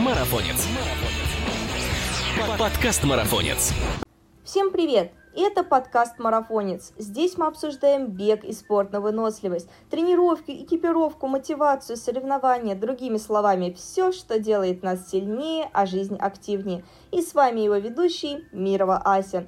[0.00, 0.66] Марафонец.
[2.58, 3.74] Подкаст Марафонец.
[4.44, 5.12] Всем привет!
[5.36, 6.92] Это подкаст «Марафонец».
[6.96, 14.10] Здесь мы обсуждаем бег и спорт на выносливость, тренировки, экипировку, мотивацию, соревнования, другими словами, все,
[14.10, 16.82] что делает нас сильнее, а жизнь активнее.
[17.12, 19.46] И с вами его ведущий Мирова Ася.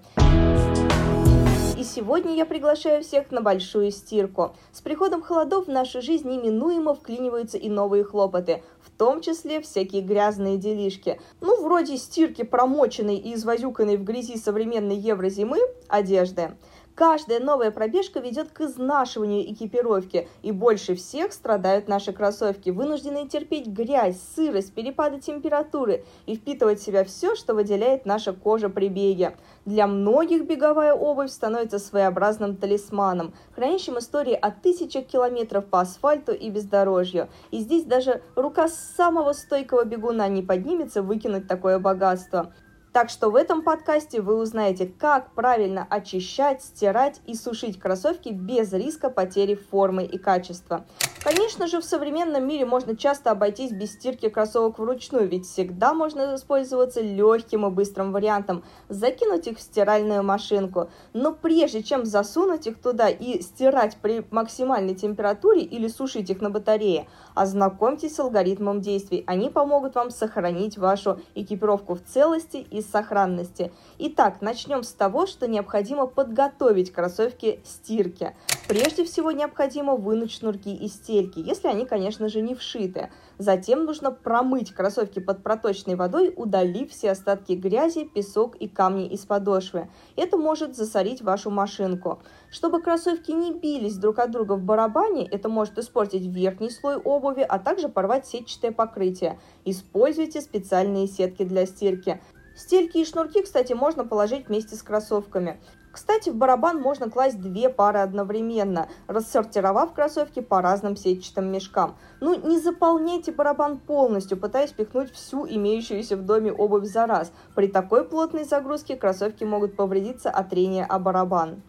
[1.79, 4.55] И сегодня я приглашаю всех на большую стирку.
[4.73, 10.03] С приходом холодов в нашу жизнь неминуемо вклиниваются и новые хлопоты, в том числе всякие
[10.03, 11.19] грязные делишки.
[11.41, 16.53] Ну, вроде стирки промоченной и извозюканной в грязи современной еврозимы одежды.
[16.95, 23.67] Каждая новая пробежка ведет к изнашиванию экипировки, и больше всех страдают наши кроссовки, вынужденные терпеть
[23.67, 29.35] грязь, сырость, перепады температуры и впитывать в себя все, что выделяет наша кожа при беге.
[29.65, 36.51] Для многих беговая обувь становится своеобразным талисманом, хранящим истории о тысячах километров по асфальту и
[36.51, 37.29] бездорожью.
[37.51, 42.53] И здесь даже рука самого стойкого бегуна не поднимется выкинуть такое богатство.
[42.93, 48.71] Так что в этом подкасте вы узнаете, как правильно очищать, стирать и сушить кроссовки без
[48.75, 50.85] риска потери формы и качества.
[51.25, 56.33] Конечно же, в современном мире можно часто обойтись без стирки кроссовок вручную, ведь всегда можно
[56.33, 60.91] воспользоваться легким и быстрым вариантом– закинуть их в стиральную машинку.
[61.13, 66.51] Но прежде чем засунуть их туда и стирать при максимальной температуре или сушить их на
[66.51, 69.23] батарее, ознакомьтесь с алгоритмом действий.
[69.29, 73.73] Они помогут вам сохранить вашу экипировку в целости и сохранности.
[73.99, 78.35] Итак, начнем с того, что необходимо подготовить кроссовки стирке.
[78.73, 83.11] Прежде всего необходимо вынуть шнурки из стельки, если они, конечно же, не вшиты.
[83.37, 89.27] Затем нужно промыть кроссовки под проточной водой, удалив все остатки грязи, песок и камни из
[89.27, 89.91] подошвы.
[90.17, 92.21] Это может засорить вашу машинку.
[92.51, 97.45] Чтобы кроссовки не бились друг от друга в барабане, это может испортить верхний слой обуви,
[97.47, 99.39] а также порвать сетчатое покрытие.
[99.67, 102.23] Используйте специальные сетки для стирки.
[102.57, 105.61] Стельки и шнурки, кстати, можно положить вместе с кроссовками.
[105.93, 111.97] Кстати, в барабан можно класть две пары одновременно, рассортировав кроссовки по разным сетчатым мешкам.
[112.21, 117.31] Ну, не заполняйте барабан полностью, пытаясь пихнуть всю имеющуюся в доме обувь за раз.
[117.55, 121.63] При такой плотной загрузке кроссовки могут повредиться от трения о барабан.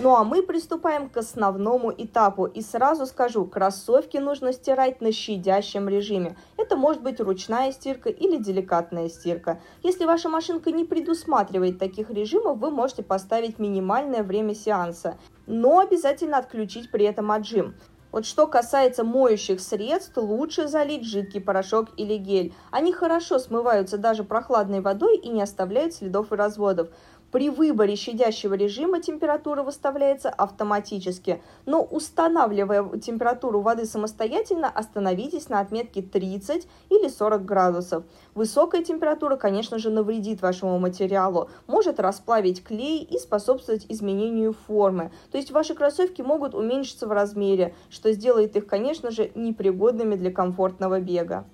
[0.00, 2.46] Ну а мы приступаем к основному этапу.
[2.46, 6.36] И сразу скажу, кроссовки нужно стирать на щадящем режиме.
[6.56, 9.60] Это может быть ручная стирка или деликатная стирка.
[9.82, 16.38] Если ваша машинка не предусматривает таких режимов, вы можете поставить минимальное время сеанса, но обязательно
[16.38, 17.74] отключить при этом отжим.
[18.10, 22.54] Вот что касается моющих средств, лучше залить жидкий порошок или гель.
[22.70, 26.88] Они хорошо смываются даже прохладной водой и не оставляют следов и разводов.
[27.30, 36.00] При выборе щадящего режима температура выставляется автоматически, но устанавливая температуру воды самостоятельно, остановитесь на отметке
[36.00, 38.04] 30 или 40 градусов.
[38.34, 45.12] Высокая температура, конечно же, навредит вашему материалу, может расплавить клей и способствовать изменению формы.
[45.30, 50.30] То есть ваши кроссовки могут уменьшиться в размере, что сделает их, конечно же, непригодными для
[50.30, 51.46] комфортного бега.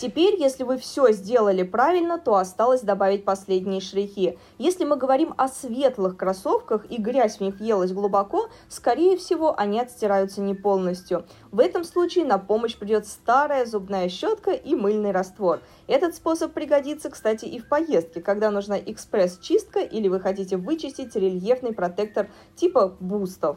[0.00, 4.36] Теперь, если вы все сделали правильно, то осталось добавить последние штрихи.
[4.58, 9.80] Если мы говорим о светлых кроссовках и грязь в них въелась глубоко, скорее всего, они
[9.80, 11.24] отстираются не полностью.
[11.52, 15.60] В этом случае на помощь придет старая зубная щетка и мыльный раствор.
[15.86, 21.72] Этот способ пригодится, кстати, и в поездке, когда нужна экспресс-чистка или вы хотите вычистить рельефный
[21.72, 23.56] протектор типа бустов.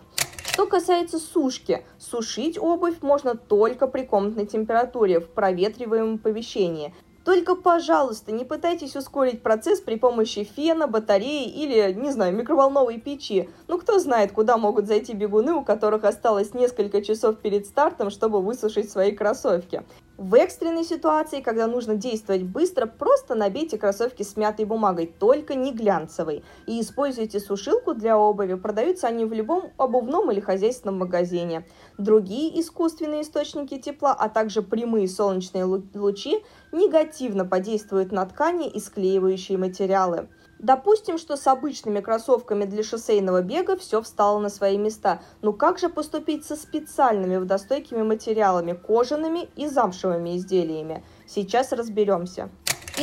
[0.56, 6.94] Что касается сушки, сушить обувь можно только при комнатной температуре в проветриваемом помещении.
[7.26, 13.50] Только, пожалуйста, не пытайтесь ускорить процесс при помощи фена, батареи или, не знаю, микроволновой печи.
[13.68, 18.42] Ну, кто знает, куда могут зайти бегуны, у которых осталось несколько часов перед стартом, чтобы
[18.42, 19.84] высушить свои кроссовки.
[20.18, 25.74] В экстренной ситуации, когда нужно действовать быстро, просто набейте кроссовки с мятой бумагой, только не
[25.74, 28.54] глянцевой, и используйте сушилку для обуви.
[28.54, 31.68] Продаются они в любом обувном или хозяйственном магазине.
[31.98, 39.58] Другие искусственные источники тепла, а также прямые солнечные лучи негативно подействуют на ткани и склеивающие
[39.58, 40.30] материалы.
[40.60, 45.22] Допустим, что с обычными кроссовками для шоссейного бега все встало на свои места.
[45.42, 51.04] Но как же поступить со специальными водостойкими материалами, кожаными и замшевыми изделиями?
[51.28, 52.50] Сейчас разберемся.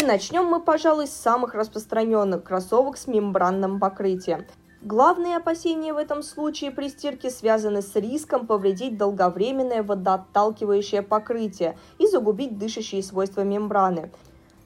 [0.00, 4.46] И начнем мы, пожалуй, с самых распространенных кроссовок с мембранным покрытием.
[4.81, 12.08] Главные опасения в этом случае при стирке связаны с риском повредить долговременное водоотталкивающее покрытие и
[12.08, 14.10] загубить дышащие свойства мембраны.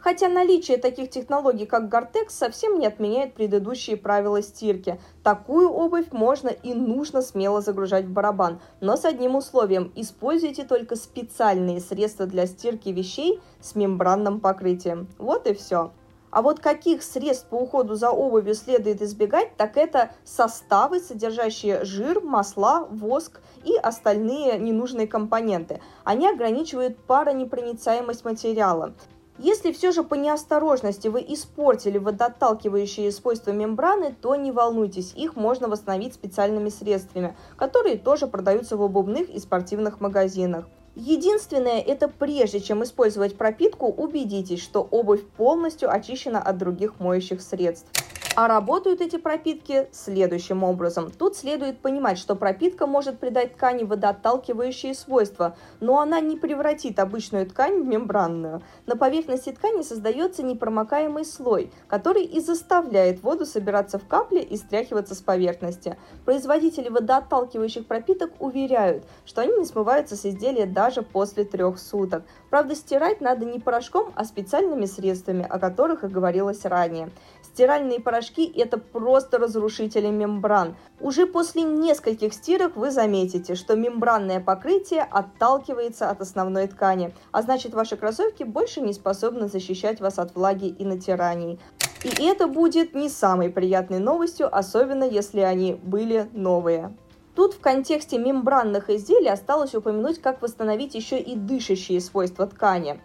[0.06, 5.00] Хотя наличие таких технологий, как Гортекс, совсем не отменяет предыдущие правила стирки.
[5.25, 10.94] Такую обувь можно и нужно смело загружать в барабан, но с одним условием– используйте только
[10.94, 15.08] специальные средства для стирки вещей с мембранным покрытием.
[15.19, 15.91] Вот и все.
[16.31, 22.20] А вот каких средств по уходу за обувью следует избегать, так это составы, содержащие жир,
[22.20, 25.81] масла, воск и остальные ненужные компоненты.
[26.05, 28.94] Они ограничивают паронепроницаемость материала.
[29.38, 35.69] Если все же по неосторожности вы испортили водоотталкивающие свойства мембраны, то не волнуйтесь, их можно
[35.69, 40.65] восстановить специальными средствами, которые тоже продаются в обувных и спортивных магазинах.
[40.94, 47.91] Единственное, это прежде чем использовать пропитку, убедитесь, что обувь полностью очищена от других моющих средств.
[48.37, 51.11] А работают эти пропитки следующим образом.
[51.11, 57.47] Тут следует понимать, что пропитка может придать ткани водоотталкивающие свойства, но она не превратит обычную
[57.47, 58.61] ткань в мембранную.
[58.85, 65.15] На поверхности ткани создается непромокаемый слой, который и заставляет воду собираться в капли и стряхиваться
[65.15, 65.97] с поверхности.
[66.27, 72.25] Производители водоотталкивающих пропиток уверяют, что они не смываются с изделия даже после трех суток.
[72.50, 77.09] Правда, стирать надо не порошком, а специальными средствами, о которых и говорилось ранее.
[77.56, 80.76] Стиральные порошки– это просто разрушители мембран.
[81.00, 87.73] Уже после нескольких стирок вы заметите, что мембранное покрытие отталкивается от основной ткани, а значит
[87.73, 91.58] ваши кроссовки больше не способны защищать вас от влаги и натираний.
[92.05, 96.94] И это будет не самой приятной новостью, особенно если они были новые.
[97.35, 103.00] Тут в контексте мембранных изделий осталось упомянуть, как восстановить еще и дышащие свойства ткани.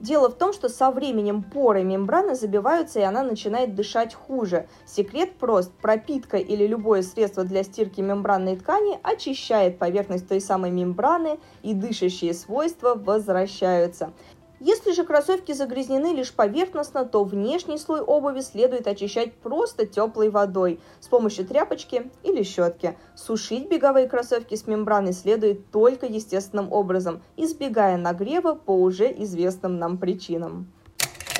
[0.00, 4.66] Дело в том, что со временем поры мембраны забиваются, и она начинает дышать хуже.
[4.86, 5.72] Секрет прост.
[5.72, 12.32] Пропитка или любое средство для стирки мембранной ткани очищает поверхность той самой мембраны, и дышащие
[12.32, 14.14] свойства возвращаются.
[14.60, 20.80] Если же кроссовки загрязнены лишь поверхностно, то внешний слой обуви следует очищать просто теплой водой
[21.00, 22.98] с помощью тряпочки или щетки.
[23.16, 29.96] Сушить беговые кроссовки с мембраной следует только естественным образом, избегая нагрева по уже известным нам
[29.96, 30.70] причинам.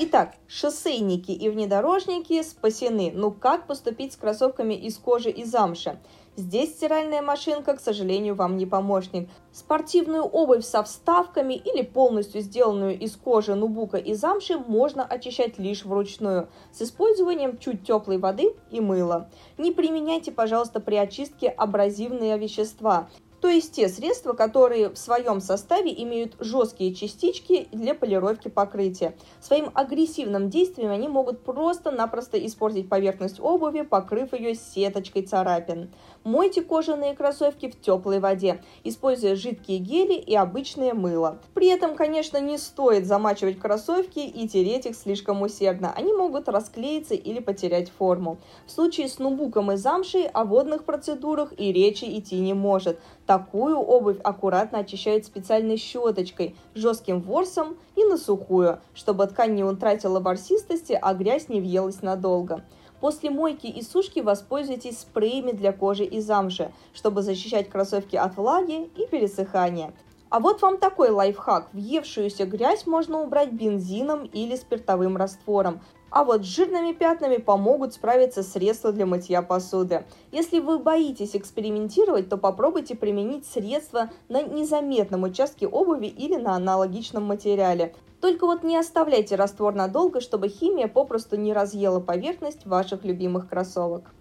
[0.03, 3.13] Итак, шоссейники и внедорожники спасены.
[3.15, 5.99] Но как поступить с кроссовками из кожи и замши?
[6.37, 9.29] Здесь стиральная машинка, к сожалению, вам не помощник.
[9.53, 15.85] Спортивную обувь со вставками или полностью сделанную из кожи, нубука и замши можно очищать лишь
[15.85, 19.29] вручную, с использованием чуть теплой воды и мыла.
[19.59, 25.93] Не применяйте, пожалуйста, при очистке абразивные вещества то есть те средства, которые в своем составе
[26.03, 29.15] имеют жесткие частички для полировки покрытия.
[29.41, 35.91] Своим агрессивным действием они могут просто-напросто испортить поверхность обуви, покрыв ее сеточкой царапин.
[36.23, 41.39] Мойте кожаные кроссовки в теплой воде, используя жидкие гели и обычное мыло.
[41.55, 45.93] При этом, конечно, не стоит замачивать кроссовки и тереть их слишком усердно.
[45.97, 48.39] Они могут расклеиться или потерять форму.
[48.67, 53.01] В случае с нубуком и замшей о водных процедурах и речи идти не может.
[53.31, 60.19] Такую обувь аккуратно очищают специальной щеточкой, жестким ворсом и на сухую, чтобы ткань не утратила
[60.19, 62.65] ворсистости, а грязь не въелась надолго.
[63.01, 68.91] После мойки и сушки воспользуйтесь спреями для кожи и замши, чтобы защищать кроссовки от влаги
[68.97, 69.93] и пересыхания.
[70.29, 71.69] А вот вам такой лайфхак.
[71.73, 75.81] Въевшуюся грязь можно убрать бензином или спиртовым раствором.
[76.11, 80.05] А вот с жирными пятнами помогут справиться средства для мытья посуды.
[80.33, 87.25] Если вы боитесь экспериментировать, то попробуйте применить средства на незаметном участке обуви или на аналогичном
[87.25, 87.95] материале.
[88.21, 94.13] Только вот не оставляйте раствор надолго, чтобы химия попросту не разъела поверхность ваших любимых кроссовок.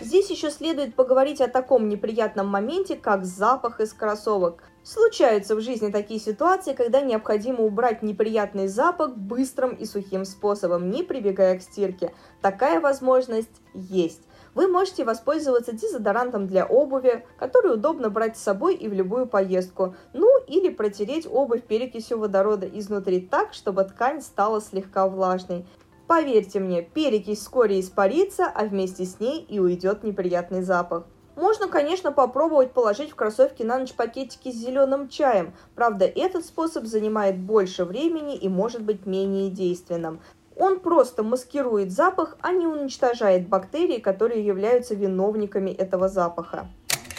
[0.00, 4.64] Здесь еще следует поговорить о таком неприятном моменте, как запах из кроссовок.
[4.84, 11.02] Случаются в жизни такие ситуации, когда необходимо убрать неприятный запах быстрым и сухим способом, не
[11.02, 12.12] прибегая к стирке.
[12.42, 14.20] Такая возможность есть.
[14.54, 19.96] Вы можете воспользоваться дезодорантом для обуви, который удобно брать с собой и в любую поездку.
[20.12, 25.64] Ну или протереть обувь перекисью водорода изнутри так, чтобы ткань стала слегка влажной.
[26.06, 31.04] Поверьте мне, перекись вскоре испарится, а вместе с ней и уйдет неприятный запах.
[31.36, 35.52] Можно, конечно, попробовать положить в кроссовки на ночь пакетики с зеленым чаем.
[35.74, 40.20] Правда, этот способ занимает больше времени и может быть менее действенным.
[40.56, 46.68] Он просто маскирует запах, а не уничтожает бактерии, которые являются виновниками этого запаха.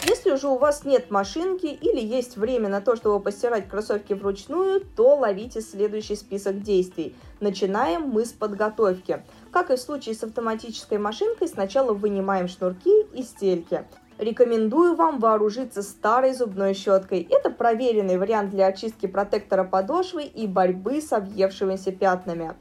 [0.08, 4.80] Если же у вас нет машинки или есть время на то, чтобы постирать кроссовки вручную,
[4.80, 7.14] то ловите следующий список действий.
[7.40, 9.24] Начинаем мы с подготовки.
[9.50, 13.84] Как и в случае с автоматической машинкой, сначала вынимаем шнурки и стельки.
[14.18, 17.28] Рекомендую вам вооружиться старой зубной щеткой.
[17.30, 22.54] Это проверенный вариант для очистки протектора подошвы и борьбы с объевшимися пятнами.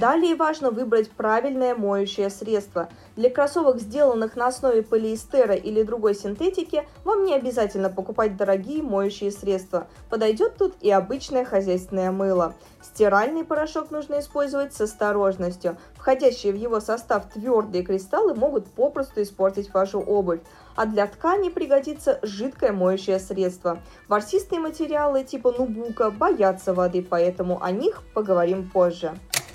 [0.00, 2.88] Далее важно выбрать правильное моющее средство.
[3.16, 9.30] Для кроссовок, сделанных на основе полиэстера или другой синтетики, вам не обязательно покупать дорогие моющие
[9.30, 9.88] средства.
[10.08, 12.54] Подойдет тут и обычное хозяйственное мыло.
[12.80, 15.76] Стиральный порошок нужно использовать с осторожностью.
[15.96, 20.40] Входящие в его состав твердые кристаллы могут попросту испортить вашу обувь.
[20.76, 23.80] А для ткани пригодится жидкое моющее средство.
[24.08, 29.12] Ворсистые материалы типа нубука боятся воды, поэтому о них поговорим позже.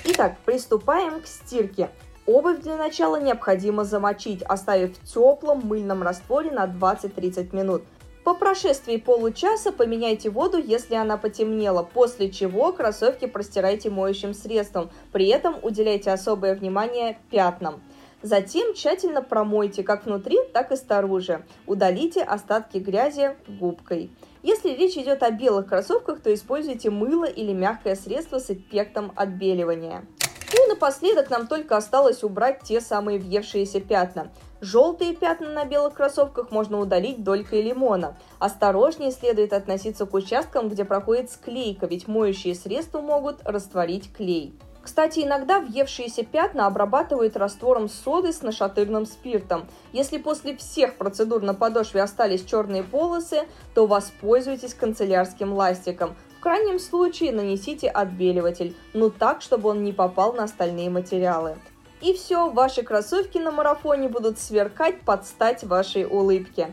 [0.07, 1.89] Итак, приступаем к стирке.
[2.27, 7.81] Обувь для начала необходимо замочить, оставив в теплом мыльном растворе на 20-30 минут.
[8.23, 15.27] По прошествии получаса поменяйте воду, если она потемнела, после чего кроссовки простирайте моющим средством, при
[15.27, 17.81] этом уделяйте особое внимание пятнам.
[18.21, 21.43] Затем тщательно промойте как внутри, так и снаружи.
[21.65, 24.11] Удалите остатки грязи губкой.
[24.45, 30.05] Если речь идет о белых кроссовках, то используйте мыло или мягкое средство с эффектом отбеливания.
[30.53, 34.31] И напоследок нам только осталось убрать те самые въевшиеся пятна.
[34.61, 38.19] Желтые пятна на белых кроссовках можно удалить долькой лимона.
[38.37, 44.53] Осторожнее следует относиться к участкам, где проходит склейка, ведь моющие средства могут растворить клей.
[44.85, 49.65] Кстати, иногда въевшиеся пятна обрабатывают раствором соды с нашатырным спиртом.
[49.93, 56.15] Если после всех процедур на подошве остались черные полосы, то воспользуйтесь канцелярским ластиком.
[56.37, 61.57] В крайнем случае нанесите отбеливатель, но так, чтобы он не попал на остальные материалы.
[62.01, 66.71] И все, ваши кроссовки на марафоне будут сверкать под стать вашей улыбке.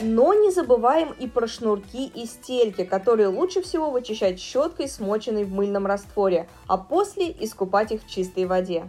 [0.00, 5.52] Но не забываем и про шнурки и стельки, которые лучше всего вычищать щеткой, смоченной в
[5.52, 8.84] мыльном растворе, а после искупать их в чистой воде.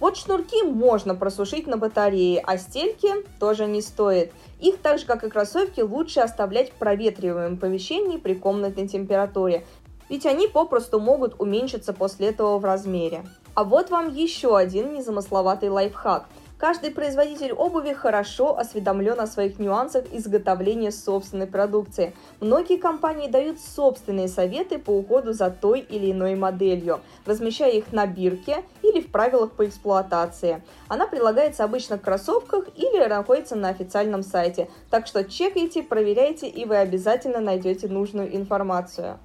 [0.00, 4.32] Вот шнурки можно просушить на батарее, а стельки тоже не стоит.
[4.60, 9.64] Их, так же как и кроссовки, лучше оставлять в проветриваемом помещении при комнатной температуре,
[10.10, 13.24] ведь они попросту могут уменьшиться после этого в размере.
[13.54, 16.26] А вот вам еще один незамысловатый лайфхак–
[16.60, 22.14] Каждый производитель обуви хорошо осведомлен о своих нюансах изготовления собственной продукции.
[22.38, 28.06] Многие компании дают собственные советы по уходу за той или иной моделью, размещая их на
[28.06, 30.62] бирке или в правилах по эксплуатации.
[30.88, 36.66] Она прилагается обычно в кроссовках или находится на официальном сайте, так что чекайте, проверяйте и
[36.66, 39.18] вы обязательно найдете нужную информацию.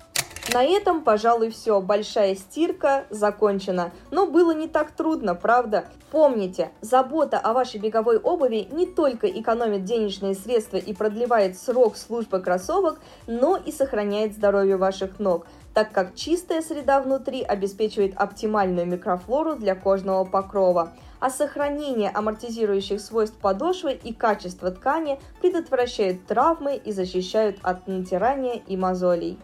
[0.54, 1.82] На этом, пожалуй, все.
[1.82, 3.92] Большая стирка закончена.
[4.12, 5.86] Но было не так трудно, правда?
[6.12, 12.40] Помните, забота о вашей беговой обуви не только экономит денежные средства и продлевает срок службы
[12.40, 19.58] кроссовок, но и сохраняет здоровье ваших ног так как чистая среда внутри обеспечивает оптимальную микрофлору
[19.58, 27.58] для кожного покрова, а сохранение амортизирующих свойств подошвы и качество ткани предотвращают травмы и защищают
[27.62, 29.38] от натирания и мозолей.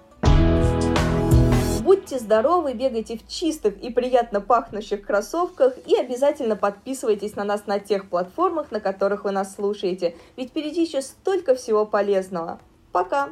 [1.92, 7.80] Будьте здоровы, бегайте в чистых и приятно пахнущих кроссовках и обязательно подписывайтесь на нас на
[7.80, 12.62] тех платформах, на которых вы нас слушаете, ведь впереди еще столько всего полезного.
[12.94, 13.32] Пока!